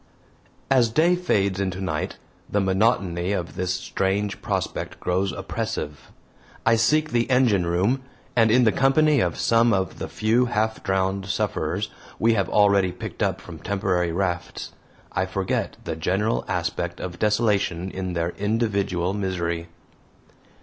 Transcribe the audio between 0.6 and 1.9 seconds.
As day fades into